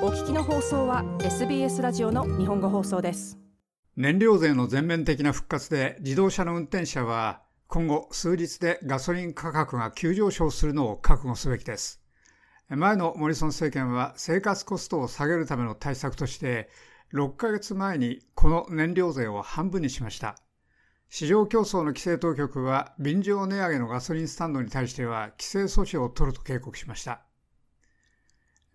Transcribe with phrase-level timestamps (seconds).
[0.00, 3.36] お聞きの放送は SBS ラジオの日本語放送です。
[3.96, 12.00] 燃料税の全面的な復活で自動車の運転者は今後数日でガソリン価格が急上昇するのを覚悟すべきです。
[12.68, 16.70] 前のモリソン政権は生活コストを下げるための対策として
[17.12, 20.36] 6ヶ月前にこの燃料税を半分にしました。
[21.08, 27.27] 市場競争の規制当局は便乗値上げのガソリンスタンドに対しては規制措置を取ると警告しました。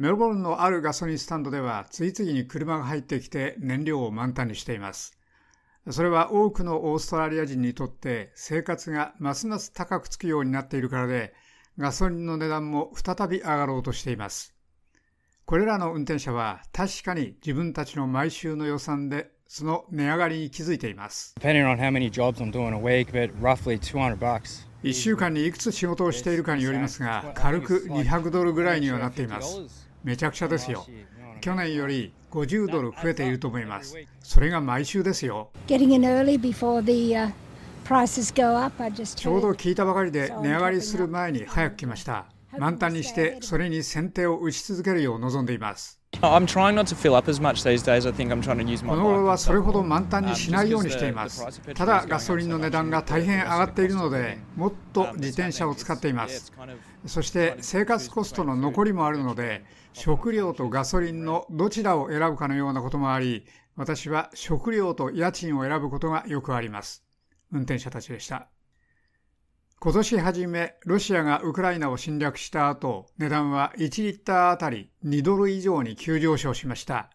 [0.00, 5.18] メルボルンのあるガソリンスタンドでは次々に車が入ってきて燃料を満タンにしています。
[5.90, 11.34] それは多くのオーストラリア人にとって生活がますます高くつくようになっているからで、
[11.76, 14.54] ガソリンの値段も再び上がろうとしています。
[15.44, 21.34] これらの運転者は確かに自分たちの毎週の予算でその値上がりに気づいています。
[24.82, 29.89] 1週間にいくつ仕事をしているかによりますが、軽く200ドルぐらいにはなっています。
[30.02, 30.86] めちゃくちゃですよ。
[31.40, 33.96] 去年より50ドル増えていると思います。
[34.20, 35.50] それが毎週ですよ。
[39.16, 42.26] ちょうど聞いたばかりで値上がりする前に早く来ました。
[42.58, 45.99] 満タンにしてそれに先手を打ち続けるよう望んでいます。
[49.24, 51.60] はそれほど満タンにしないようにしています。
[51.74, 56.52] ただガソリンの値段が大変上がっているので、もっと自転車を使っています。
[57.06, 63.46] そして生活コストの残りもあるので、食料とガソリンのどちらを選ぶかのようなこともあり、
[63.76, 67.02] 私は食料と家賃を選ぶことがよくあります。
[67.50, 68.48] 運転者たちでした。
[69.82, 77.08] 今年初め、ロシアがウクライナを侵略した後、値段は1リッターあたり2ドル以上に急上昇しました。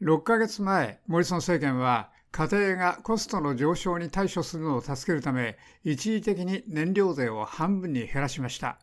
[0.00, 8.80] 6ヶ月前、モリソン政権は、家庭がコストの上昇に対処するのを助けるため、一時的に燃料税を半分に減らしました。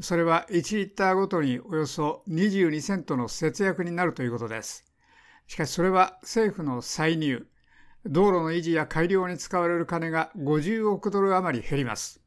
[0.00, 4.86] それは1リッターごとにおよそ22セントの節約になるということです。
[5.46, 7.46] しかしそれは政府の歳入、
[8.06, 12.20] 道路の維持や改良に使われる金が50億ドル余り減ります。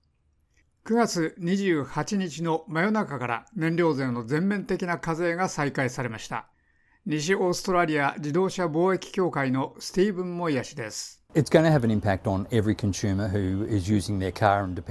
[0.86, 6.48] 9月28日の真夜中から燃料税の全面的な課税が再開されました。
[7.06, 11.21] 西オーストラリア自動車貿易協会のスティーブン・モイヤ氏です。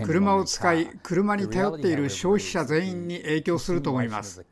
[0.06, 4.43] 車を使い、車に頼っている消費者全員に影響すると思います。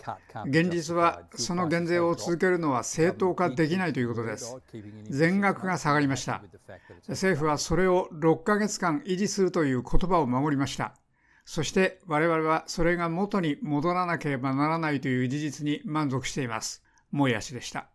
[0.47, 4.55] 現実は、その減税を続けるのは正当化できないということです。
[5.09, 6.43] 全額が下がりました。
[7.09, 10.95] 政府はそれを6ヶ月間維持するという言葉を守りました。
[11.47, 16.83] そして我々はそれが元に戻らなければならないという事実に満足しています。
[17.11, 17.89] もやしでした。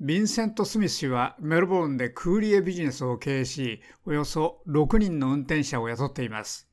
[0.00, 6.68] ヴィンセント・スミス氏はメルボルンでクーリエビジネスを経営し、およそ6人の運転者を雇っています。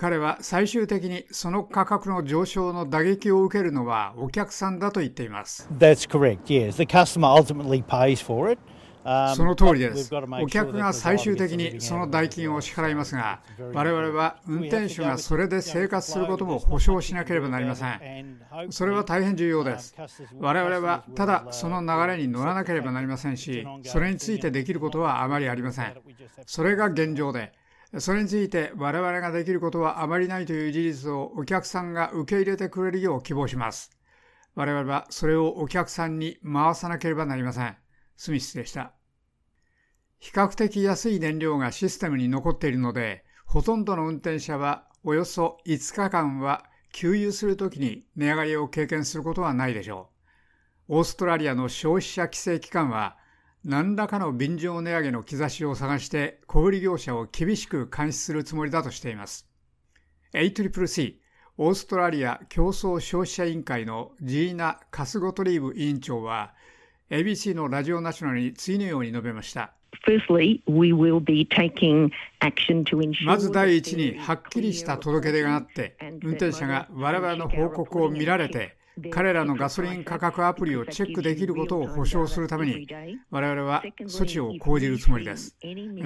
[0.00, 5.68] 彼は最終的にその価格の上昇の打撃を受けるのはお客さんだと言っています。
[5.70, 6.44] That's correct.
[6.46, 6.72] Yes.
[6.72, 8.58] The customer ultimately pays for it.
[9.36, 10.10] その通りです。
[10.42, 13.40] お客が最終的にその代金を支払いますが、
[13.72, 18.40] 我々は運転手がそれで生活することも保証しなければなりません。
[18.70, 19.94] それは大変重要です。
[20.38, 25.94] 我々はただその流れに乗らなければなりませんし、それについてできることはあまりありません。
[26.46, 27.52] それが現状で、
[27.98, 33.90] それについて我々ができることはあまりないという事実をお客さんが受け入れてくれるよう希望します。
[34.56, 37.76] 我々はそれをお客さんに回さなければなりません。
[38.16, 38.92] スミスでした。
[40.18, 50.10] 比較的安い燃料がシステムに残っているので、ほとんどの運転者はおよそ5日間は給油するときに値上がりを経験することはないでしょ
[50.88, 50.96] う。
[50.98, 53.16] オーストラリアの消費者規制機関は、
[53.64, 59.48] 何らかの便乗値上げの兆しを探して小売業者を厳しく監視するつもりだとしています。
[60.32, 61.16] ACCC
[61.58, 66.54] オーストラリア競争消費者委員会のジーナ・カスゴトリーブ委員長は
[67.08, 69.72] ABC のラジオナショナルに次のように述べました。
[73.24, 78.76] まず第一に、はっきりした届け出があって、運転者が我々の報告を見られて、
[79.10, 82.88] 彼らのガソリン価格アプリをチェックできることを保証するために、
[83.30, 85.56] 我々は措置を講じるつもりです。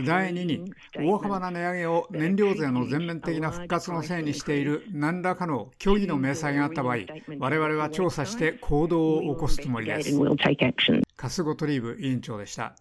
[0.04, 6.96] 第2に、大幅な値上げを燃料税の全面的な復活のせいにしている何らかの虚偽の明細があった場合、
[7.38, 10.18] 我々は調査して行動を起こすつもりです。
[11.16, 12.74] カスゴトリーブ委員長でした。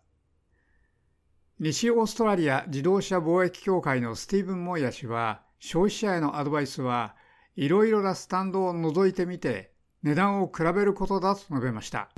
[1.59, 7.15] 西オーストラリア自動車貿易協会のスティーブン・モイヤ氏は、消費者へのアドバイスは、
[7.57, 12.09] いろいろなスタンドを覗いてみて、値段を比べることだと述べました。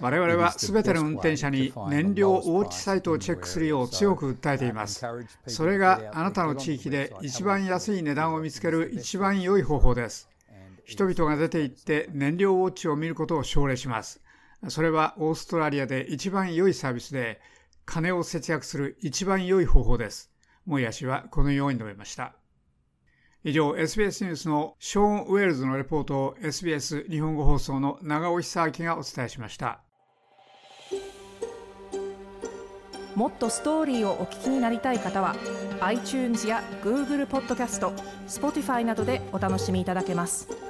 [0.00, 5.04] 我々はすべての運転者に燃料ウォッチサイトをチェックするよう強く訴えています。
[5.46, 10.28] それがあなたの地域で一番安い値段を見つける一番良い方法です。
[10.84, 14.20] 人々が出て行って燃料ウォッチを見ることを奨励します。
[14.68, 17.40] それはオーストラリアで一番良いサービスで、
[17.86, 20.30] 金を節約する一番良い方法です。
[20.66, 22.34] モイヤ氏はこのように述べました。
[23.46, 29.80] 以上、SBS ニュースのショーン・ウェールズのレポートを SBS 日本語放送の長尾久明がお伝えしました。
[33.14, 35.36] もっとストーリーをお聞きになりたい方は
[35.82, 37.92] iTunes や Google ポッドキャスト
[38.26, 40.63] Spotify などでお楽しみいただけます。